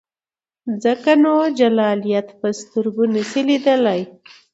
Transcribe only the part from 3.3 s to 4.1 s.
لیدلای.